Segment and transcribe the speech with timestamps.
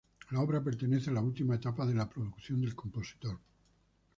[0.31, 3.37] La obra pertenece a la última etapa de la producción del compositor.